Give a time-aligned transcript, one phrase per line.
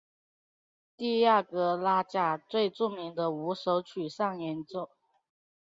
[0.97, 4.89] 蒂亚格拉贾最著名的五首曲上演奏。